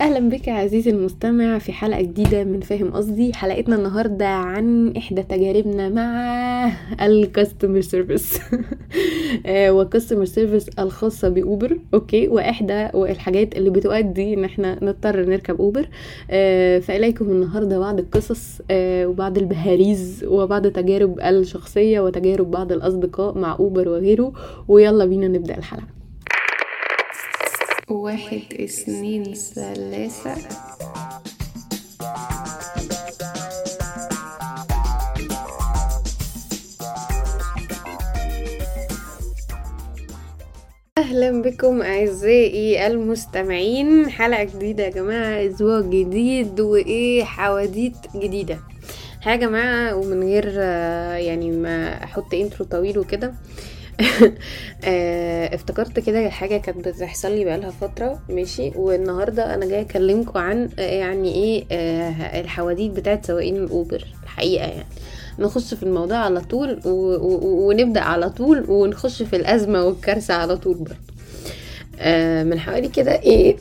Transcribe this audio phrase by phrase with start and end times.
[0.00, 3.34] أهلا بك عزيزي المستمع في حلقة جديدة من فاهم قصدي.
[3.34, 6.72] حلقتنا النهارده عن إحدى تجاربنا مع
[7.06, 8.38] ال customer service
[9.48, 15.88] وال customer service الخاصة بأوبر okay؟ وإحدى الحاجات اللي بتؤدي إن إحنا نضطر نركب أوبر.
[16.30, 23.56] آه، فإليكم النهارده بعض القصص آه، وبعض البهاريز وبعض التجارب الشخصية وتجارب بعض الأصدقاء مع
[23.60, 24.32] أوبر وغيره.
[24.68, 25.97] ويلا بينا نبدأ الحلقة.
[27.90, 30.34] واحد اثنين ثلاثة.
[40.98, 44.10] أهلا بكم أعزائي المستمعين.
[44.10, 48.58] حلقة جديدة يا جماعة أسبوع جديد وإيه حواديت جديدة.
[49.26, 53.34] يا جماعة ومن غير آه، يعني ما أحط انترو طويل وكده.
[55.54, 60.82] افتكرت كده حاجة كانت بتحصل لي بقالها فترة ماشي؟ والنهاردة أنا جاية اكلمكم عن آه،
[60.82, 64.84] يعني إيه آه، الحواديت بتاعت سواقين الأوبر الحقيقة يعني.
[65.38, 70.56] نخش في الموضوع على طول و- و- ونبدأ على طول ونخش في الأزمة والكارثة على
[70.56, 71.17] طول برضه آه،
[72.44, 73.56] من حوالي كده إيه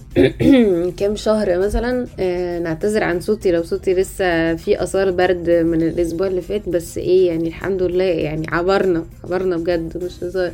[0.98, 6.28] كام شهر مثلا آه، نعتذر عن صوتي لو صوتي لسه في آثار برد من الأسبوع
[6.28, 10.52] اللي فات بس إيه يعني الحمد لله يعني عبرنا عبرنا بجد مش هزار.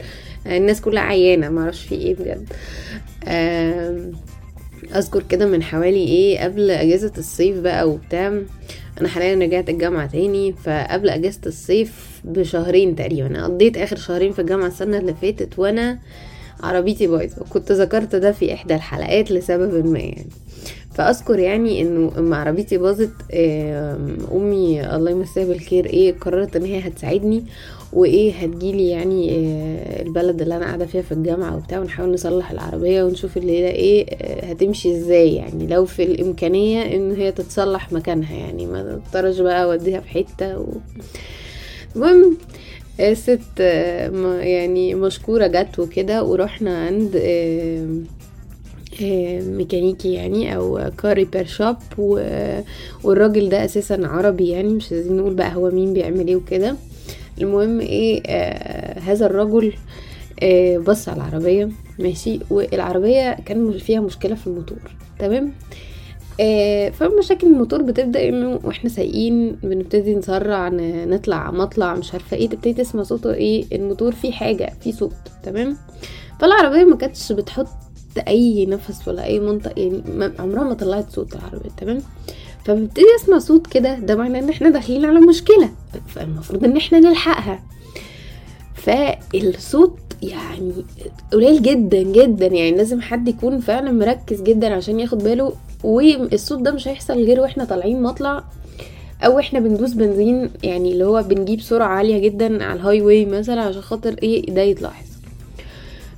[0.48, 2.48] آه، الناس كلها عيانة معرفش في إيه بجد.
[4.96, 8.42] أذكر كده من حوالي إيه قبل أجازة الصيف بقى وبتاع
[9.02, 14.68] أنا حاليا رجعت الجامعة تاني فقبل أجازة الصيف بشهرين تقريبا قضيت آخر شهرين في الجامعة
[14.68, 16.00] السنة اللي فاتت وأنا
[16.64, 17.42] عربيتي بايظة.
[17.42, 20.28] وكنت ذكرت ده في إحدى الحلقات لسبب ما يعني.
[20.94, 23.12] فأذكر يعني إنه اما عربيتي باظت
[24.32, 27.44] أمي الله يمسيها بالخير إيه قررت إن هي هتساعدني
[27.94, 33.04] وإيه هتجيلي يعني آه، البلد اللي أنا قاعدة فيها في الجامعة وبتاع ونحاول نصلح العربية
[33.04, 35.68] ونشوف الليلة إيه آه، هتمشي إزاي يعني.
[35.68, 38.66] لو في الإمكانية إن هي تتصلح مكانها يعني.
[38.66, 40.66] ما اضطرش بقى أوديها في حتة و...
[41.96, 42.38] المهم
[43.00, 47.88] الست آه، يعني مشكورة جت وكده ورحنا عند آه،
[49.02, 51.76] آه، ميكانيكي يعني أو car repair shop
[53.04, 56.76] والراجل ده أساسا عربي يعني مش عايزين نقول بقى هو مين بيعمل إيه وكده.
[57.42, 58.22] المهم إيه
[59.00, 59.74] هذا الرجل
[60.88, 64.78] بص على العربية ماشي والعربية كان فيها مشكلة في الموتور
[65.20, 65.52] تمام؟
[66.92, 70.70] فمشاكل الموتور بتبدأ إنه وإحنا سايقين بنبتدي نسرع
[71.06, 75.78] نطلع مطلع مش عارفة إيه تبتدي تسمع صوته إيه الموتور فيه حاجة فيه صوت تمام؟
[76.40, 77.68] فالعربية ما كانتش بتحط
[78.28, 80.02] أي نفس ولا أي منطق يعني
[80.40, 82.02] عمرها ما طلعت صوت العربية تمام؟
[82.66, 85.70] فببتدي أسمع صوت كده ده معناه إن إحنا داخلين على مشكلة
[86.08, 87.64] فالمفروض إن إحنا نلحقها.
[88.76, 90.74] فالصوت يعني
[91.34, 96.72] قليل جدا جدا يعني لازم حد يكون فعلا مركز جدا عشان ياخد باله والصوت ده
[96.72, 98.44] مش هيحصل غير وإحنا طالعين مطلع
[99.26, 103.62] أو إحنا بندوس بنزين يعني اللي هو بنجيب سرعة عالية جدا على ال highway مثلا
[103.62, 105.06] عشان خاطر إيه ده يتلاحظ.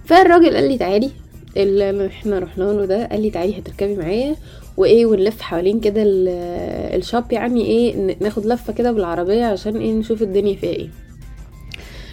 [0.05, 1.09] فالراجل قال لي تعالي
[1.57, 4.35] اللي إحنا رحنا له ده قال لي تعالي هتركبي معايا
[4.77, 6.27] وإيه ونلف حوالين كده ال-
[6.99, 10.89] ال shop يعني إيه ناخد لفة كده بالعربية عشان إيه نشوف الدنيا فيها إيه.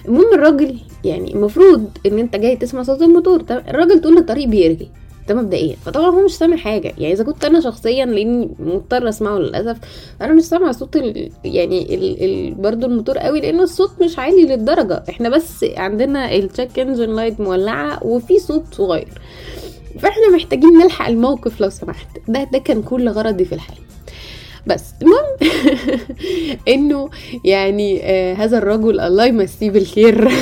[0.08, 4.88] المهم الراجل يعني المفروض إن أنت جاي تسمع صوت الموتور الراجل طول الطريق بيرغي.
[5.28, 5.76] ده مبدئيا.
[5.76, 6.94] فطبعا هو مش سامع حاجة.
[6.98, 9.76] يعني إذا كنت أنا شخصيا لأني مضطر أسمعه للأسف
[10.20, 14.42] أنا مش سامع صوت ال يعني ال ال برضه الموتور قوي لأن الصوت مش عالي
[14.42, 15.04] للدرجة.
[15.08, 19.08] إحنا بس عندنا ال check engine light مولعة وفي صوت صغير.
[19.98, 22.08] فإحنا محتاجين نلحق الموقف لو سمحت.
[22.28, 23.76] ده ده كان كل غرضي في الحياة
[24.66, 25.52] بس المهم
[26.68, 27.10] إنه
[27.44, 30.28] يعني آه هذا الرجل الله يمسيه بالخير.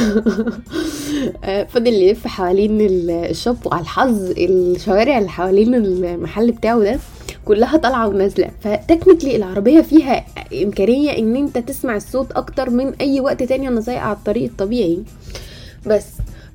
[1.44, 6.98] آه فضل يلف حوالين ال- الشوب وعلى الحظ الشوارع اللي حوالين المحل بتاعه ده
[7.44, 8.50] كلها طالعة ونازلة.
[8.64, 10.24] فتكنيكلي العربية فيها
[10.62, 14.98] إمكانية إن أنت تسمع الصوت أكتر من أي وقت تاني أنا سايقه على الطريق الطبيعي.
[15.86, 16.06] بس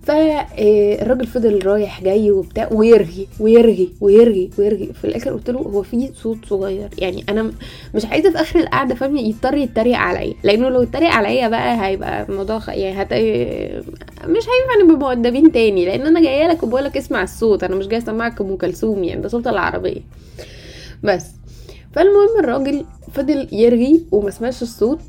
[0.05, 4.89] فالراجل فضل رايح جاي وبتاع ويرغي ويرغي ويرغي ويرغي.
[4.93, 6.89] في الآخر قلت له هو في صوت صغير.
[6.97, 7.51] يعني أنا
[7.95, 10.33] مش عايزة في آخر القعدة فاهم يضطر يتريق عليا.
[10.43, 12.69] لأنه لو اتريق عليا بقى هيبقى الموضوع خ...
[12.69, 13.13] يعني هت...
[14.29, 15.85] مش هينفع نبقى مؤدبين تاني.
[15.85, 17.63] لأن أنا جاية لك وبقول لك اسمع الصوت.
[17.63, 20.01] أنا مش جاية أسمعك أم كلثوم يعني ده صوت العربية.
[21.03, 21.25] بس.
[21.93, 25.01] فالمهم الراجل فضل يرغي وما سمعش الصوت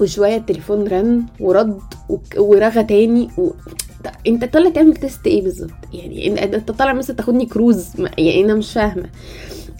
[0.00, 1.80] وشوية التليفون رن ورد
[2.36, 3.50] ورغى تاني و...
[4.26, 7.86] انت طالع تعمل test إيه بالظبط؟ يعني انت طالع مثلا تاخدني كروز
[8.18, 9.04] يعني أنا مش فاهمة.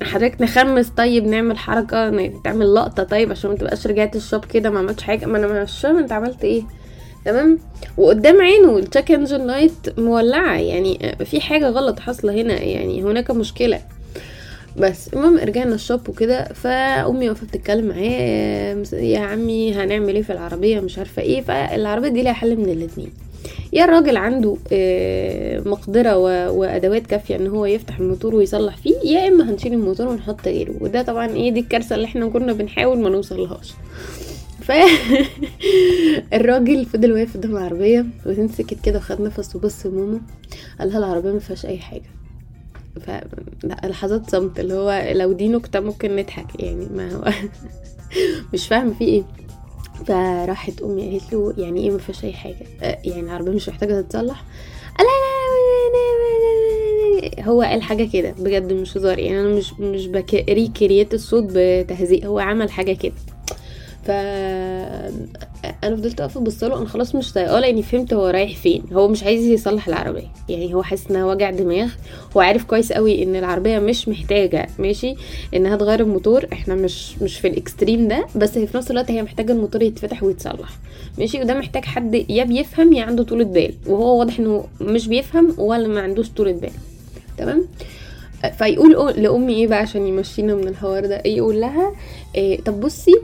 [0.03, 4.71] حضرتك نخمس طيب نعمل حركة تعمل لقطة طيب عشان ما تبقاش رجعت ال shop كده
[4.71, 6.63] ما عملتش حاجة ما أنا مش فاهمة انت عملت إيه.
[7.25, 7.59] تمام؟
[7.99, 10.55] وقدام عينه ال check engine light مولعة.
[10.57, 12.55] يعني في حاجة غلط حاصلة هنا.
[12.61, 13.81] يعني هناك مشكلة.
[14.77, 20.33] بس المهم رجعنا ال shop وكده فأمي واقفة بتتكلم معاه يا عمي هنعمل إيه في
[20.33, 21.41] العربية؟ مش عارفة إيه.
[21.41, 23.13] فالعربية دي ليها حل من الاتنين.
[23.73, 26.17] يا الراجل عنده آه، مقدرة
[26.51, 30.75] وأدوات كافية إن هو يفتح الموتور ويصلح فيه يا إما هنشيل الموتور ونحط غيره.
[30.81, 33.73] وده طبعا إيه دي الكارثة اللي إحنا كنا بنحاول ما نوصلهاش.
[34.63, 34.73] ف
[36.37, 40.21] الراجل فضل واقف قدام العربية وبعدين سكت كده وخد نفس وبص لماما
[40.79, 42.11] قال لها العربية ما فيهاش أي حاجة.
[43.01, 43.11] ف
[43.85, 47.25] لحظات صمت اللي هو لو دي نكتة ممكن نضحك يعني ما هو
[48.55, 49.23] مش فاهمة في إيه.
[50.07, 54.01] فراحت أمي قالت له يعني إيه ما فيهاش أي حاجة؟ آه، يعني العربية مش محتاجة
[54.01, 54.45] تتصلح.
[54.99, 55.13] قال لا
[57.45, 59.19] هو قال حاجة كده بجد مش هزار.
[59.19, 63.13] يعني أنا مش مش بكري كريات الصوت بتهزيء هو عمل حاجة كده.
[64.05, 64.11] ف
[65.85, 68.83] أنا فضلت واقفه ابص له أنا خلاص مش طايقاه لاني فهمت هو رايح فين.
[68.93, 70.27] هو مش عايز يصلح العربية.
[70.49, 71.89] يعني هو حاسس انها وجع دماغ
[72.37, 75.15] هو عارف كويس قوي إن العربية مش محتاجة ماشي
[75.55, 76.47] انها تغير الموتور.
[76.53, 80.23] إحنا مش مش في الإكستريم ده بس هي في نفس الوقت هي محتاجة الموتور يتفتح
[80.23, 80.69] ويتصلح
[81.19, 81.41] ماشي.
[81.41, 83.75] وده محتاج حد يا بيفهم يا عنده طولة بال.
[83.87, 86.71] وهو واضح إنه مش بيفهم ولا ما عندوش طولة بال.
[87.39, 87.69] تمام؟
[88.59, 91.93] فيقول لأمي إيه بقى عشان يمشينا من الحوار ده؟ يقول لها
[92.35, 93.15] إيه طب بصي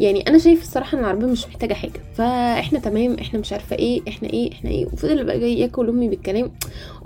[0.00, 4.00] يعني أنا شايف الصراحة إن العربية مش محتاجة حاجة فإحنا تمام إحنا مش عارفة إيه
[4.08, 6.52] إحنا إيه إحنا إيه وفضل بقى جاي ياكل أمي بالكلام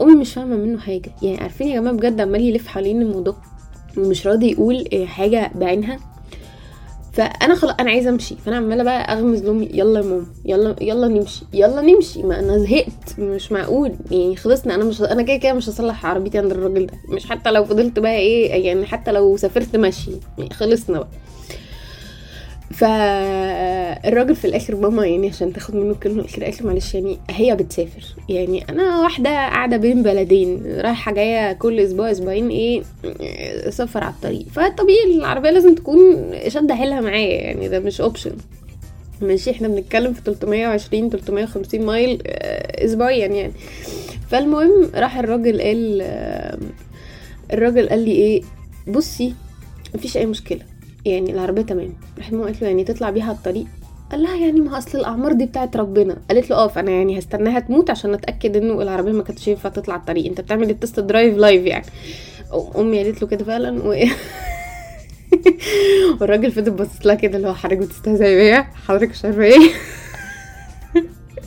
[0.01, 1.11] أمي مش فاهمة منه حاجة.
[1.23, 3.37] يعني عارفين يا جماعة بجد عمال يلف حوالين الموضوع
[3.97, 5.99] ومش راضي يقول إيه حاجة بعينها.
[7.13, 11.09] فأنا خلاص أنا عايزة أمشي فأنا عمالة بقى أغمز لأمي يلا يا ماما يلا يلا
[11.09, 12.23] نمشي يلا نمشي.
[12.23, 13.93] ما أنا زهقت مش معقول.
[14.11, 16.95] يعني خلصنا أنا مش أنا كده كده مش هصلح عربيتي عند الراجل ده.
[17.09, 21.09] مش حتى لو فضلت بقى إيه يعني حتى لو سافرت مشي يعني خلصنا بقى.
[22.77, 28.05] فالراجل في الآخر ماما يعني عشان تاخد منه الكلمة الاخيره له معلش يعني هي بتسافر.
[28.29, 32.83] يعني أنا واحدة قاعدة بين بلدين رايحة جاية كل أسبوع أسبوعين إيه
[33.71, 34.47] سفر على الطريق.
[34.53, 38.33] فطبيعي العربية لازم تكون شاده حيلها معايا يعني ده مش option
[39.23, 43.53] ماشي إحنا بنتكلم في 320 350 mile آه، اسبوعيا يعني.
[44.31, 46.59] فالمهم راح الراجل قال آه،
[47.53, 48.43] الراجل قال لي إيه
[48.89, 49.35] بصي
[49.95, 50.76] مفيش أي مشكلة.
[51.07, 51.93] يعني العربية تمام.
[52.19, 53.67] راحت ماما قالت له يعني تطلع بيها الطريق.
[54.11, 56.17] قال لها يعني ما أصل الأعمار دي بتاعت ربنا.
[56.31, 59.97] قالت له آه فأنا يعني هستناها تموت عشان أتأكد إنه العربية ما كانتش ينفع تطلع
[59.97, 60.27] الطريق.
[60.27, 61.87] أنت بتعمل ال test drive live يعني.
[62.79, 63.95] أمي قالت له كده فعلا و...
[66.21, 69.59] والراجل فضل باصص لها كده اللي هو حضرتك بتستهزئي بيا؟ حضرتك مش عارفة إيه؟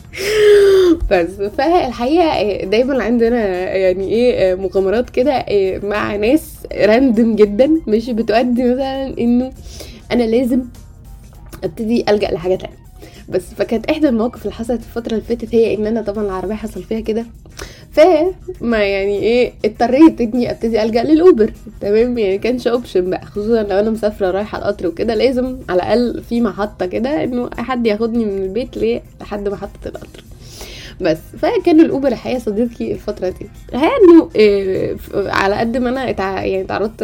[1.11, 3.37] بس فالحقيقة دايما عندنا
[3.75, 5.45] يعني إيه مغامرات كده
[5.83, 9.51] مع ناس راندم جدا مش بتؤدي مثلا إنه
[10.11, 10.61] أنا لازم
[11.63, 12.78] أبتدي ألجأ لحاجة تانية.
[13.29, 16.83] بس فكانت إحدى المواقف اللي حصلت الفترة اللي فاتت هي إن أنا طبعا العربية حصل
[16.83, 17.25] فيها كده.
[17.91, 21.53] فما يعني إيه اضطريت إني أبتدي ألجأ للأوبر.
[21.81, 26.23] تمام؟ يعني كانش option بقى خصوصا لو أنا مسافرة رايحة القطر وكده لازم على الأقل
[26.23, 30.23] في محطة كده إنه حد ياخدني من البيت لحد محطة القطر.
[31.01, 31.17] بس.
[31.37, 33.45] فكان الأوبر الحقيقة صديقي الفترة دي.
[33.73, 36.43] الحقيقة إنه إيه على قد ما أنا اتع...
[36.45, 37.03] يعني تعرضت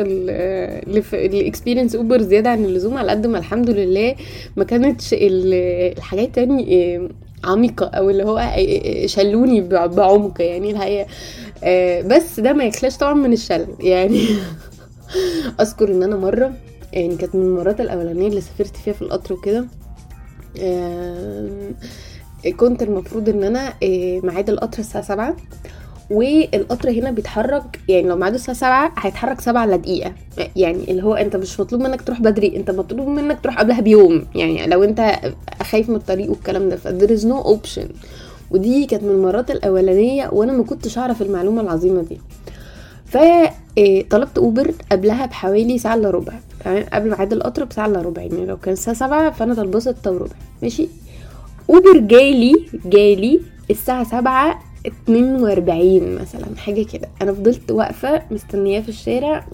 [1.13, 4.15] ل experience أوبر زيادة عن اللزوم على قد ما الحمد لله
[4.57, 7.09] ما كانتش ال- الحاجات يعني إيه
[7.43, 11.07] عميقة أو اللي هو إيه شلوني بعمق يعني الحقيقة.
[11.63, 14.21] آه، بس ده ما يخلاش طبعا من الشلل يعني
[15.61, 16.53] أذكر إن أنا مرة
[16.93, 19.65] يعني كانت من المرات الأولانية اللي سافرت فيها في القطر وكده
[22.51, 25.35] كنت المفروض إن أنا آه، ميعاد القطر الساعة سبعة.
[26.09, 30.13] والقطر هنا بيتحرك يعني لو ميعاده الساعة سبعة هيتحرك سبعة الا دقيقة.
[30.55, 34.25] يعني اللي هو أنت مش مطلوب منك تروح بدري أنت مطلوب منك تروح قبلها بيوم.
[34.35, 35.19] يعني لو أنت
[35.63, 37.85] خايف من الطريق والكلام ده ف there is no option.
[38.51, 42.19] ودي كانت من المرات الأولانية وأنا ما كنتش أعرف المعلومة العظيمة دي.
[43.05, 46.33] فطلبت أوبر قبلها بحوالي ساعة إلا ربع.
[46.65, 48.21] تمام؟ قبل ميعاد القطر بساعة إلا ربع.
[48.21, 50.35] يعني لو كان الساعة سبعة فأنا طالباه ستة وربع.
[50.61, 50.87] ماشي؟
[51.69, 52.53] اوبر جالي
[52.85, 53.41] جالي
[53.71, 57.09] الساعة سبعة اتنين واربعين مثلا حاجة كده.
[57.21, 59.45] أنا فضلت واقفة مستنياه في الشارع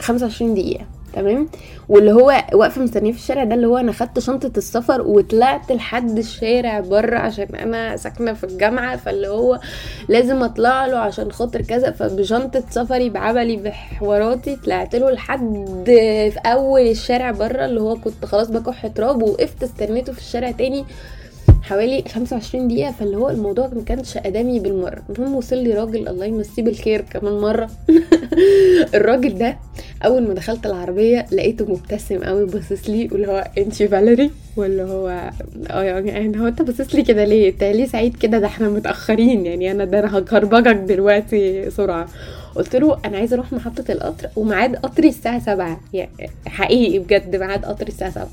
[0.00, 0.86] خمسة وعشرين دقيقة.
[1.12, 1.48] تمام؟
[1.88, 6.18] واللي هو واقفة مستنية في الشارع ده اللي هو أنا خدت شنطة السفر وطلعت لحد
[6.18, 9.60] الشارع بره عشان أنا ساكنة في الجامعة فاللي هو
[10.08, 15.64] لازم أطلع له عشان خاطر كذا فبشنطة سفري بعبلي بحواراتي طلعت له لحد
[16.32, 20.84] في أول الشارع بره اللي هو كنت خلاص بكح تراب وقفت استنيته في الشارع تاني
[21.62, 25.02] حوالي 25 دقيقة فاللي هو الموضوع ما كانش آدمي بالمرة.
[25.10, 27.70] المهم وصل لي راجل الله يمسيه بالخير كمان مرة.
[28.94, 29.56] الراجل ده
[30.04, 35.30] أول ما دخلت العربية لقيته مبتسم قوي باصص لي واللي هو انتي فاليري؟ ولا هو
[35.70, 39.46] آه يعني هو أنت باصص لي كده ليه؟ انت ليه سعيد كده؟ ده إحنا متأخرين
[39.46, 42.08] يعني أنا ده أنا هكربجك دلوقتي سرعة
[42.54, 47.64] قلت له أنا عايزة أروح محطة القطر وميعاد قطري الساعة 7 يعني حقيقي بجد ميعاد
[47.64, 48.28] قطري الساعة 7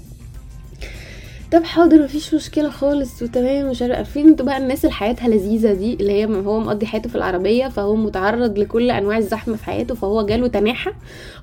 [1.51, 5.73] طب حاضر مفيش مشكلة خالص وتمام مش عارف عارفين أنتوا بقى الناس اللي حياتها لذيذة
[5.73, 9.95] دي اللي هي هو مقضي حياته في العربية فهو متعرض لكل أنواع الزحمة في حياته
[9.95, 10.93] فهو جاله تناحة.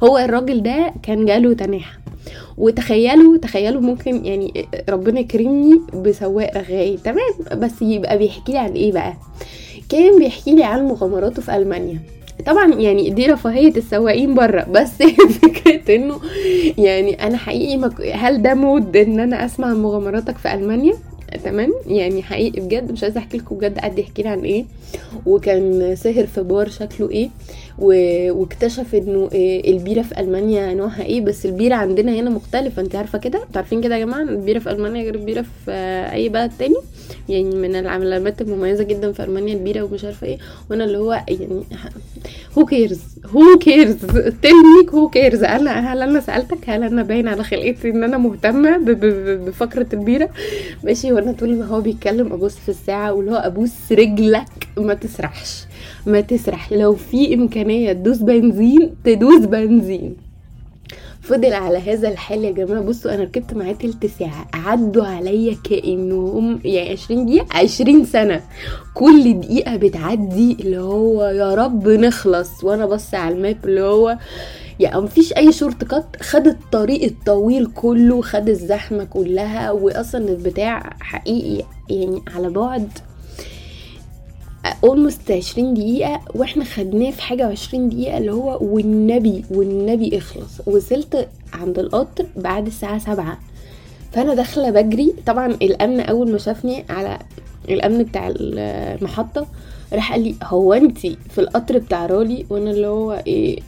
[0.04, 1.98] هو الراجل ده كان جاله تناحة.
[2.58, 8.92] وتخيلوا تخيلوا ممكن يعني ربنا يكرمني بسواق رغاي تمام؟ بس يبقى بيحكي لي عن إيه
[8.92, 9.14] بقى؟
[9.88, 12.00] كان بيحكي لي عن مغامراته في ألمانيا.
[12.47, 14.90] طبعا يعني دي رفاهية السواقين بره بس
[15.43, 16.21] فكرة إنه
[16.78, 17.90] يعني أنا حقيقي.
[18.12, 20.95] هل ده مود إن أنا أسمع مغامراتك في ألمانيا
[21.45, 24.64] تمام؟ يعني حقيقي بجد مش عايزة أحكي لكم بجد قد يحكي لي عن إيه
[25.26, 27.28] وكان سهر في بار شكله إيه
[27.78, 27.92] و...
[28.40, 32.83] واكتشف إنه إيه البيرة في ألمانيا نوعها إيه بس البيرة عندنا هنا مختلفة.
[32.83, 35.71] أنت عارفة كده؟ أنتوا عارفين كده يا جماعة؟ البيرة في ألمانيا غير البيرة في
[36.12, 36.76] أي بلد تاني؟
[37.28, 40.38] يعني من العلامات المميزة جدا في ألمانيا البيرة ومش عارفة إيه.
[40.71, 41.62] وأنا اللي هو يعني
[42.59, 43.95] who cares who cares
[44.42, 48.18] tell me who cares أنا هل أنا سألتك؟ هل أنا باين على خلقتي إن أنا
[48.18, 48.78] مهتمة
[49.47, 50.28] بفقرة البيرة؟
[50.85, 54.68] ماشي وأنا طول ما هو بيتكلم ابص في الساعة واللي هو ابوس رجلك.
[54.76, 55.64] ما تسرحش.
[56.06, 56.73] ما تسرح.
[56.73, 60.16] لو في إمكانية تدوس بنزين تدوس بنزين.
[61.20, 62.82] فضل على هذا الحال يا جماعة.
[62.82, 64.49] بصوا أنا ركبت معاه تلت ساعة.
[64.54, 68.40] عدوا عليا كأنهم يعني 20 دقيقة 20 سنة.
[68.94, 72.64] كل دقيقة بتعدي اللي هو يا رب نخلص.
[72.64, 74.18] وأنا بص على ال map اللي هو
[74.80, 82.23] يعني مفيش أي shortcut خد الطريق الطويل كله خد الزحمة كلها واصلا البتاع حقيقي يعني
[82.37, 82.88] على بعد
[84.85, 90.61] اولموست 20 دقيقة وإحنا خدناه في حاجة وعشرين دقيقة اللي هو والنبي والنبي إخلص.
[90.66, 93.38] وصلت عند القطر بعد الساعة سبعة.
[94.12, 95.14] فأنا داخلة بجري.
[95.26, 97.18] طبعا الأمن أول ما شافني على
[97.68, 99.47] الأمن بتاع المحطة
[99.92, 103.61] راح قال لي هو أنتي في القطر بتاع رالي وأنا اللي هو إيه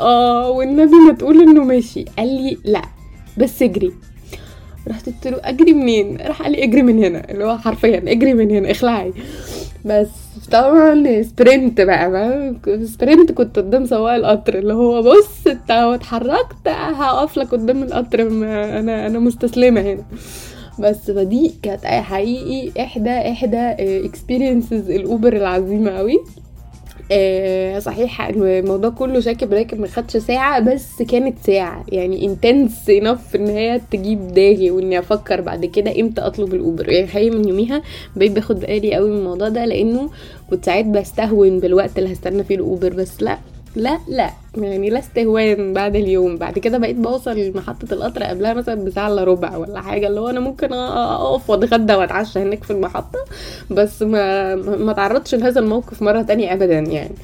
[0.00, 2.04] آه والنبي ما تقول إنه ماشي.
[2.18, 2.82] قال لي لا
[3.38, 3.92] بس اجري.
[4.88, 8.34] رحت قلت له أجري منين؟ راح قال لي اجري من هنا اللي هو حرفيا اجري
[8.34, 9.12] من هنا اخلعي.
[9.84, 10.08] بس
[10.52, 12.54] طبعا sprint بقى بقى
[12.86, 18.22] sprint كنت قدام سواق القطر اللي هو بص انت اتحركت هقف لك قدام القطر
[18.78, 20.04] أنا أنا مستسلمة هنا.
[20.78, 23.56] بس فدي كانت حقيقي إحدى إحدى
[24.06, 26.18] experiences ال Uber العظيمة قوي
[27.14, 31.84] آه صحيح الموضوع كله شاكب راكب ما خدش ساعة بس كانت ساعة.
[31.88, 36.88] يعني intense enough إن هي تجيب دماغي وإني أفكر بعد كده إمتى أطلب ال Uber.
[36.88, 37.82] يعني حقيقي من يوميها
[38.16, 40.10] بقيت باخد بالي قوي من الموضوع ده لأنه
[40.50, 43.38] كنت ساعات بستهون بالوقت اللي هستنى فيه الأوبر بس لأ.
[43.76, 46.36] لا لا يعني لا استهوان بعد اليوم.
[46.36, 50.06] بعد كده بقيت بوصل لمحطة القطر قبلها مثلا بساعة إلا ربع ولا حاجة.
[50.06, 53.18] اللي هو أنا ممكن أقف وأتغدى وأتعشى هناك في المحطة.
[53.70, 57.14] بس ما ما تعرضش لهذا الموقف مرة تانية ابدا يعني.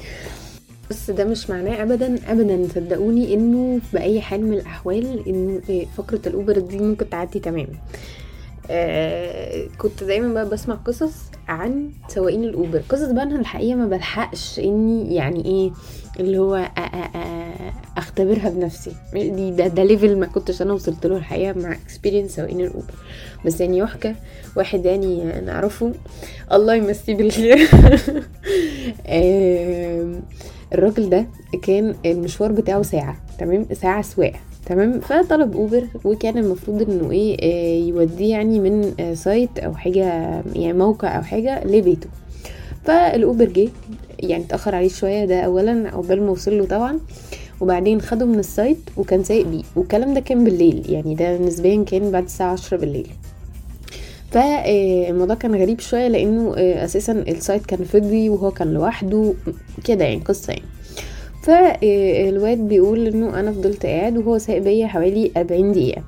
[0.89, 2.67] بس ده مش معناه ابدا ابدا.
[2.75, 5.61] صدقوني إنه باي حال من الأحوال إنه
[5.97, 7.67] فقرة ال Uber دي ممكن تعدي تمام
[8.69, 11.13] آه كنت دايما بقى بسمع قصص
[11.47, 12.81] عن سواقين ال Uber.
[12.89, 15.71] قصص بقى أنا الحقيقة ما بلحقش إني يعني إيه
[16.19, 16.69] اللي هو
[17.97, 18.91] أختبرها بنفسي.
[19.13, 22.93] دي ده, ده level ما كنتش أنا وصلت له الحقيقة مع experience سواقين ال Uber.
[23.45, 24.15] بس يعني يحكى
[24.55, 25.93] واحد يعني نعرفه
[26.51, 27.69] الله يمسيه بالخير.
[30.73, 31.27] الراجل ده
[31.63, 34.39] كان المشوار بتاعه ساعة تمام؟ ساعة سواقة.
[34.69, 40.03] تمام؟ فطلب Uber وكان المفروض إنه إيه آه يوديه يعني من آه site أو حاجة
[40.55, 42.07] يعني موقع أو حاجة لبيته.
[42.85, 43.69] فال Uber جه
[44.19, 46.99] يعني اتأخر عليه شوية ده اولا عقبال ما وصل له طبعا
[47.61, 49.63] وبعدين خده من ال site وكان سايق بيه.
[49.75, 53.07] والكلام ده كان بالليل يعني ده نسبيا كان بعد الساعة عشرة بالليل.
[54.31, 59.33] فالموضوع كان غريب شوية لأنه أساسا ال site كان فاضي وهو كان لوحده
[59.83, 60.65] كده يعني قصة يعني.
[61.41, 66.03] فالواد بيقول إنه أنا فضلت قاعد وهو سايق بيا حوالي 40 دقيقة.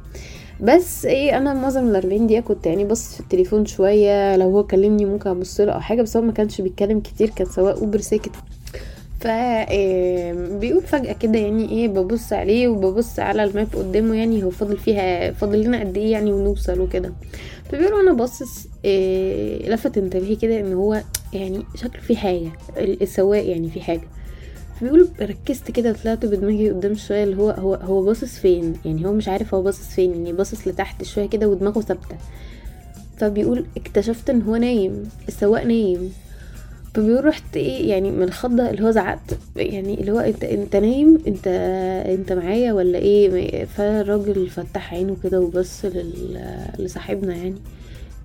[0.61, 4.63] بس إيه أنا معظم ال 40 دقيقة كنت يعني بص في التليفون شوية لو هو
[4.63, 7.99] كلمني ممكن أبص له أو حاجة بس هو ما كانش بيتكلم كتير كان سواق أوبر
[7.99, 8.31] ساكت.
[9.19, 9.27] ف
[10.59, 15.31] بيقول فجأة كده يعني إيه ببص عليه وببص على الماب قدامه يعني هو فاضل فيها
[15.31, 17.13] فاضل لنا قد إيه يعني ونوصل وكده.
[17.71, 21.01] فبيقول وأنا باصص إيه لفت انتباهي كده إن هو
[21.33, 24.07] يعني شكله في حاجة السواق يعني في حاجة.
[24.81, 29.13] بيقول ركزت كده طلعت بدماغي قدام شوية اللي هو هو هو باصص فين؟ يعني هو
[29.13, 32.17] مش عارف هو باصص فين يعني باصص لتحت شوية كده ودماغه ثابتة.
[33.17, 36.13] فبيقول اكتشفت إن هو نايم السواق نايم.
[36.93, 39.37] فبيقول رحت إيه يعني من الخضة اللي هو زعقت.
[39.55, 41.47] يعني اللي هو أنت أنت نايم؟ أنت
[42.07, 45.85] أنت معايا ولا إيه؟ فالراجل فتح عينه كده وبص
[46.79, 47.55] لصاحبنا يعني.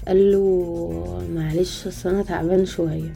[0.09, 3.13] قال له معلش أصل أنا تعبان شوية.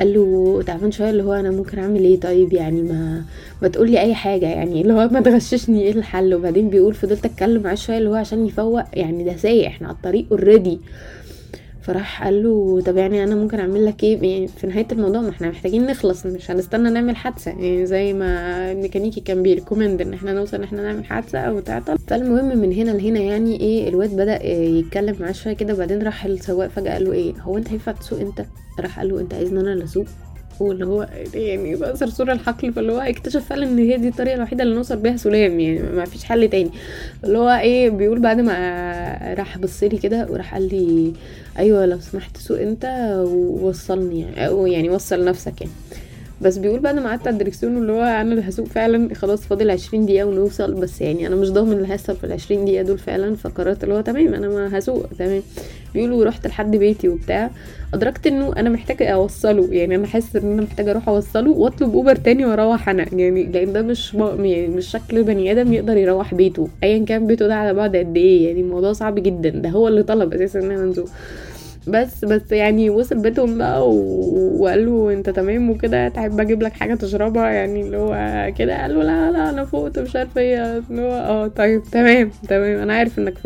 [0.00, 3.22] قال له تعبان شوية اللي هو أنا ممكن أعمل إيه طيب؟ يعني ما
[3.62, 4.46] ما تقول لي أي حاجة.
[4.46, 8.14] يعني اللي هو ما تغششني إيه الحل؟ وبعدين بيقول فضلت أتكلم معاه شوية اللي هو
[8.14, 8.82] عشان يفوق.
[8.92, 10.78] يعني ده سايق إحنا على الطريق already
[11.82, 15.30] فراح قال له طب يعني أنا ممكن أعمل لك إيه؟ يعني في نهاية الموضوع ما
[15.30, 17.50] إحنا محتاجين نخلص مش هنستنى نعمل حادثة.
[17.50, 21.60] يعني زي ما الميكانيكي كان بي recommend إن إحنا نوصل إن إحنا نعمل حادثة أو
[21.60, 21.98] تعطل.
[21.98, 26.68] فالمهم من هنا لهنا يعني إيه الواد بدأ يتكلم معاه شوية كده وبعدين راح السواق
[26.68, 28.44] فجأة قال له إيه هو أنت هينفع تسوق أنت؟
[28.80, 30.06] راح قال له أنت عايزني أنا اللي أسوق؟
[30.60, 34.62] واللي هو يعني بقى صرصور الحقل فاللي هو اكتشف فعلا إن هي دي الطريقة الوحيدة
[34.62, 36.70] اللي نوصل بيها سلام يعني ما فيش حل تاني.
[37.24, 41.12] اللي هو إيه بيقول بعد ما راح بصلي كده وراح قال لي
[41.58, 42.84] أيوه لو سمحت سوق أنت
[43.26, 45.72] ووصلني يعني أو يعني وصل نفسك يعني.
[46.42, 49.70] بس بيقول بعد ما قعدت على الدركسيون اللي هو أنا اللي هسوق فعلا خلاص فاضل
[49.70, 53.34] عشرين دقيقة ونوصل بس يعني أنا مش ضامن اللي هيحصل في العشرين دقيقة دول فعلا
[53.36, 55.42] فقررت اللي هو تمام أنا ما هسوق تمام.
[55.94, 57.50] بيقولوا رحت لحد بيتي وبتاع
[57.94, 62.16] أدركت إنه أنا محتاجة أوصله يعني أنا حاسه إن أنا محتاجة أروح أوصله وأطلب أوبر
[62.16, 66.68] تاني وأروح أنا يعني لأن ده مش يعني مش شكل بني آدم يقدر يروح بيته
[66.82, 70.02] ايا كان بيته ده على بعد قد إيه يعني الموضوع صعب جدا ده هو اللي
[70.02, 71.08] طلب أساسا إن أنا نزوق
[71.86, 76.94] بس بس يعني وصل بيتهم بقى وقال له انت تمام وكده تحب أجيب لك حاجة
[76.94, 78.82] تشربها؟ يعني اللي هو كده.
[78.82, 80.76] قال له لا لا أنا فوقت مش عارفة إيه.
[80.90, 82.78] اللي هو آه طيب تمام تمام.
[82.80, 83.38] أنا عارف انك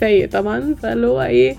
[0.00, 0.74] فايق طبعا.
[0.82, 1.56] فاللي هو إيه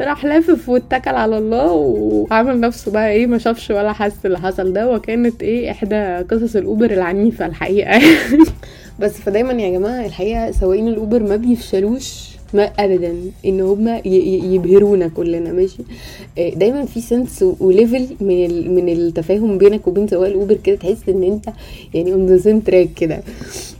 [0.00, 4.72] راح لافف واتكل على الله وعمل نفسه بقى إيه ما شافش ولا حس اللي حصل
[4.72, 4.90] ده.
[4.90, 5.96] وكانت إيه احدى
[6.30, 8.00] قصص ال Uber العنيفة الحقيقة.
[9.00, 12.32] بس فدايما يا جماعة الحقيقة سواقين ال Uber ما بيفشلوش.
[12.54, 13.14] ما ابدا
[13.46, 13.98] ان هما
[14.54, 15.82] يبهرونا كلنا ماشي؟
[16.36, 21.08] دايما في sense و level من من التفاهم بينك وبين سواق ال Uber كده تحس
[21.08, 21.48] إن أنت
[21.94, 23.22] يعني on the same track كده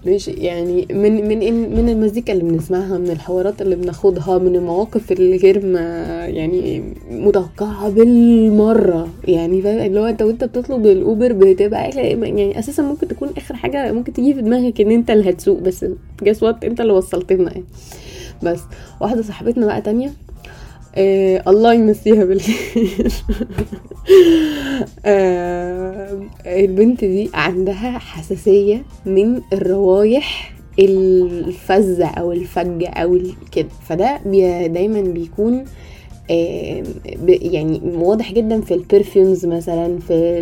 [0.07, 1.39] ماشي؟ يعني من من
[1.75, 5.81] من المزيكا اللي بنسمعها من الحوارات اللي بناخدها من المواقف اللي غير ما
[6.27, 13.29] يعني متوقعه بالمرة يعني اللي هو أنت وأنت بتطلب الأوبر بتبقى يعني أساسا ممكن تكون
[13.37, 15.87] آخر حاجة ممكن تيجي في دماغك إن أنت اللي هتسوق بس
[16.23, 17.65] جاس وات أنت اللي وصلتنا يعني.
[18.45, 18.61] بس.
[19.01, 20.13] واحدة صاحبتنا بقى تانية
[20.95, 23.13] آه الله يمسيها بالخير.
[25.07, 33.21] آه البنت دي عندها حساسية من الروايح الفزة أو الفجة أو
[33.53, 33.69] كده.
[33.89, 35.65] فده بي دايما بيكون
[36.29, 40.39] يعني واضح جدا في ال perfumes مثلا في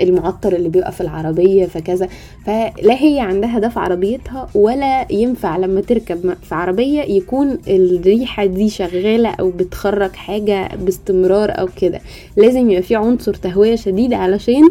[0.00, 2.08] المعطر اللي بيبقى في العربية فكذا
[2.46, 8.68] فلا هي عندها ده في عربيتها ولا ينفع لما تركب في عربية يكون الريحة دي
[8.68, 12.00] شغالة أو بتخرج حاجة باستمرار أو كده.
[12.36, 14.68] لازم يبقى في عنصر تهوية شديد علشان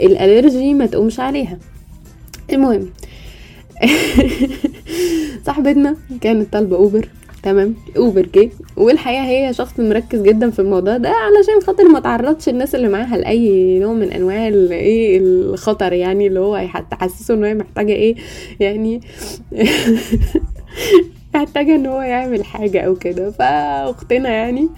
[0.00, 1.58] ال allergy ما تقومش عليها.
[2.52, 2.90] المهم.
[5.46, 7.08] صاحبتنا كانت طالبة Uber
[7.42, 7.74] تمام.
[7.96, 12.74] Uber جه والحقيقة هي شخص مركز جدا في الموضوع ده علشان خاطر ما تعرضش الناس
[12.74, 17.92] اللي معاها لأي نوع من أنواع إيه الخطر يعني اللي هو تحسسه إن هي محتاجة
[17.92, 18.16] إيه
[18.60, 19.00] يعني
[21.34, 23.30] محتاجة إن هو يعمل حاجة أو كده.
[23.30, 24.68] فأختنا يعني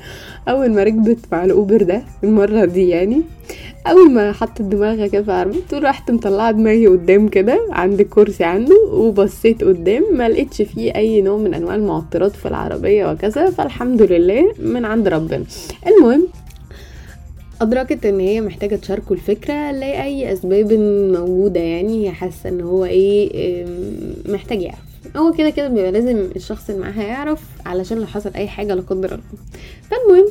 [0.48, 3.22] أول ما ركبت مع الأوبر ده المرة دي يعني
[3.86, 8.76] أول ما حطت دماغها كده في عربيته رحت مطلعة دماغي قدام كده عند الكرسي عنده
[8.92, 13.50] وبصيت قدام ما لقيتش فيه أي نوع من أنواع المعطرات في العربية وكذا.
[13.50, 15.44] فالحمد لله من عند ربنا.
[15.86, 16.28] المهم
[17.60, 20.72] أدركت إن هي محتاجة تشاركه الفكرة لأي أسباب
[21.18, 23.66] موجودة يعني هي حاسة إن هو إيه
[24.28, 28.48] محتاج يعرف هو كده كده بيبقى لازم الشخص اللي معاها يعرف علشان لو حصل أي
[28.48, 29.24] حاجة لا قدر الله.
[29.90, 30.26] فالمهم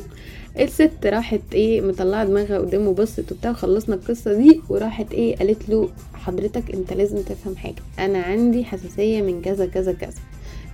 [0.60, 5.88] الست راحت إيه مطلعة دماغها قدامه بصت وبتاع وخلصنا القصة دي وراحت إيه قالت له
[6.14, 10.20] حضرتك أنت لازم تفهم حاجة أنا عندي حساسية من كذا كذا كذا.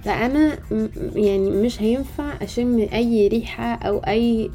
[0.04, 0.58] فأنا
[1.14, 4.50] يعني مش هينفع أشم أي ريحة أو أي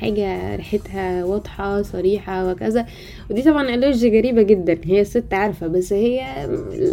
[0.00, 2.86] حاجة ريحتها واضحة صريحة وكذا.
[3.30, 4.78] ودي طبعا الرجي غريبة جدا.
[4.84, 6.22] هي الست عارفة بس هي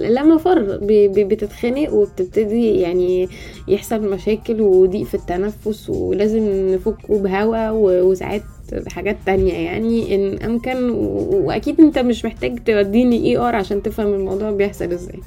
[0.10, 0.80] لما فر
[1.24, 3.30] بتتخنق وبتبتدي يعني
[3.68, 8.44] يحصل مشاكل وضيق في التنفس ولازم نفكه بهواء وساعات
[8.88, 10.90] حاجات تانية يعني إن أمكن.
[10.90, 15.20] وأكيد أنت مش محتاج توديني اي ار عشان تفهم الموضوع بيحصل إزاي.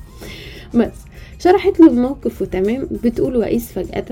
[0.74, 1.12] بس
[1.42, 2.88] شرحت له الموقف وتمام.
[3.05, 4.05] بتقول وقيس فجأة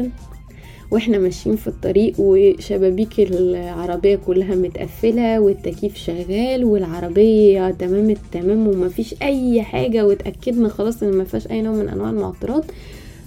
[0.91, 9.63] وإحنا ماشيين في الطريق وشبابيك العربية كلها متقفلة والتكييف شغال والعربية تمام التمام ومفيش أي
[9.63, 12.65] حاجة واتأكدنا خلاص إن مفيهاش أي نوع من أنواع المعطرات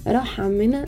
[0.06, 0.84] راح عمنا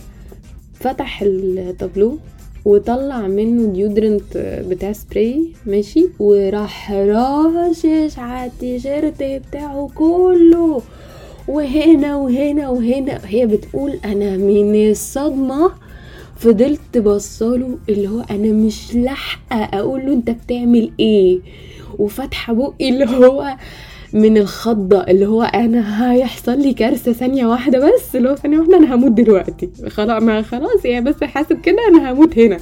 [0.75, 2.19] فتح التابلو
[2.65, 4.37] وطلع منه deodorant
[4.71, 10.83] بتاع سبراي ماشي وراح راشش على التيشيرت بتاعه كله.
[11.49, 13.21] وهنا وهنا وهنا.
[13.25, 15.71] هي بتقول أنا من الصدمة
[16.37, 21.41] فضلت بصاله اللي هو أنا مش لاحقة أقول له أنت بتعمل إيه؟
[21.99, 23.57] وفاتحه بقي اللي هو
[24.13, 28.77] من الخضة اللي هو أنا هيحصل لي كارثة ثانية واحدة بس اللي هو ثانية واحدة
[28.77, 29.69] أنا هموت دلوقتي.
[29.89, 32.59] خلاص ما خلاص يعني بس حاسب كده أنا هموت هنا.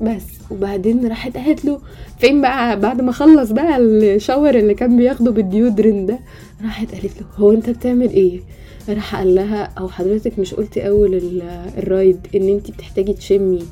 [0.00, 1.80] بس وبعدين راحت قالت له
[2.20, 6.18] فين بقى؟ بعد ما خلص بقى الشاور اللي كان بياخده بالديودرين ده
[6.64, 8.40] راحت قالت له هو أنت بتعمل إيه؟
[8.88, 11.42] راح قال لها أو حضرتك مش قلتي أول ال-
[11.78, 13.62] الرايد إن انت بتحتاجي تشمي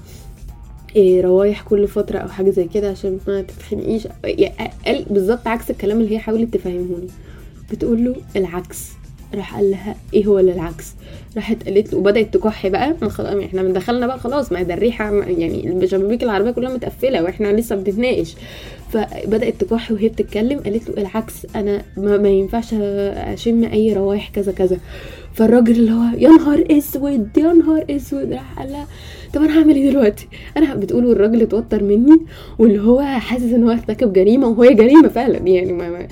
[0.99, 4.07] روايح كل فترة أو حاجة زي كده عشان ما تتخنقيش.
[4.87, 7.09] قال بالظبط عكس الكلام اللي هي حاولت تفهمهوني.
[7.73, 8.89] بتقول له العكس.
[9.35, 10.87] راح قال لها إيه هو اللي العكس
[11.37, 12.97] راحت قالت له وبدأت تكح بقى.
[13.19, 17.77] يعني إحنا دخلنا بقى خلاص ما ده الريحه يعني شبابيك العربية كلها متقفلة وإحنا لسه
[17.77, 18.35] بنتناقش.
[18.93, 21.47] فبدأت تكح وهي بتتكلم قالت له العكس.
[21.57, 24.79] أنا ما, ما ينفعش أشم أي روايح كذا كذا.
[25.37, 28.87] فالراجل اللي هو يا نهار أسود يا نهار أسود راح قال لها
[29.35, 32.21] طب أنا هعمل إيه دلوقتي؟ أنا بتقول والراجل اتوتر مني
[32.59, 36.09] واللي هو حاسس إن هو ارتكب جريمة وهي جريمة فعلا يعني ما ما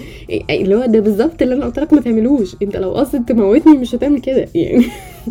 [0.51, 2.57] اللي هو ده بالظبط اللي أنا قلت لك ما تعملوش.
[2.63, 4.85] أنت لو قصدت تموتني مش هتعمل كده يعني.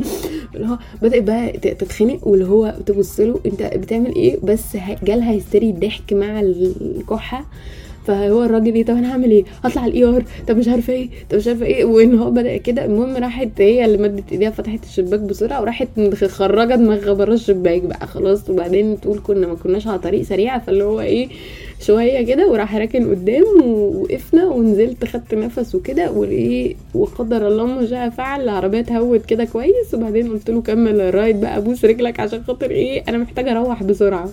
[0.56, 5.70] اللي هو بدأت بقى تتخنق واللي هو تبص له أنت بتعمل إيه؟ بس جالها هيستيريا
[5.70, 7.46] الضحك مع الكحة.
[8.08, 10.24] فهو الراجل إيه طب أنا هعمل إيه؟ هطلع ال ER.
[10.48, 13.86] طب مش عارفة إيه؟ طب مش عارفة إيه؟ وإن هو بدأ كده المهم راحت هي
[13.86, 18.50] اللي مدت إيديها فتحت الشباك بسرعة وراحت مخرجة دماغها بره الشباك بقى خلاص.
[18.50, 21.28] وبعدين تقول كنا ما كناش على طريق سريع فاللي هو إيه
[21.82, 26.12] شوية كده وراح راكن قدام ووقفنا ونزلت خدت نفس وكده.
[26.12, 29.94] وايه وقدر الله ما شاء فعل العربية اتهوت كده كويس.
[29.94, 34.30] وبعدين قلت له كمل الرايد بقى ابوس رجلك عشان خاطر إيه؟ أنا محتاجة أروح بسرعة.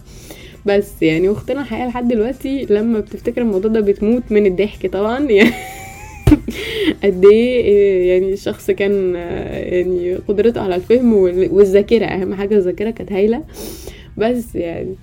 [0.66, 5.18] بس يعني واختنا الحقيقة لحد دلوقتي لما بتفتكر الموضوع ده بتموت من الضحك طبعا.
[5.30, 5.50] يعني
[7.04, 13.12] قد إيه يعني الشخص كان يعني قدرته على الفهم وال- والذاكرة أهم حاجة الذاكرة كانت
[13.12, 13.42] هايلة.
[14.16, 14.94] بس يعني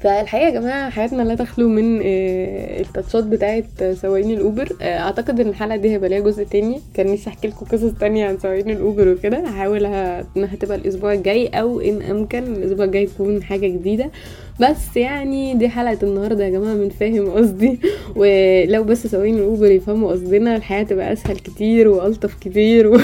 [0.00, 3.62] فالحقيقة يا جماعة حياتنا لا تخلو من آه، التاتشات بتاعه
[3.94, 4.68] سواقين الأوبر.
[4.82, 6.80] آه، أعتقد إن الحلقة دي هيبقى ليها جزء تاني.
[6.94, 9.38] كان نفسي أحكي لكم قصص تانية عن سواقين الأوبر وكده.
[9.38, 14.10] هحاول إنها تبقى الأسبوع الجاي أو إن أمكن الأسبوع الجاي تكون حاجة جديدة.
[14.60, 17.80] بس يعني دي حلقة النهارده يا جماعة من فاهم قصدي.
[18.16, 22.86] ولو بس سواقين الاوبر يفهموا قصدنا الحياة تبقى أسهل كتير وألطف كتير.
[22.86, 22.98] و...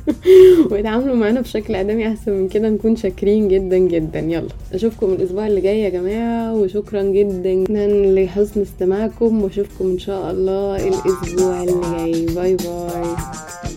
[0.70, 4.18] ويتعاملوا معانا بشكل آدمي أحسن من كده نكون شاكرين جدا جدا.
[4.18, 7.64] يلا أشوفكم الأسبوع اللي جاي يا جماعة وشكرا جدا
[8.14, 9.42] لحسن استماعكم.
[9.42, 12.34] وأشوفكم إن شاء الله الأسبوع اللي جاي.
[12.34, 13.67] باي باي.